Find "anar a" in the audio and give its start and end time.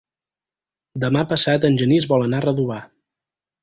2.29-2.47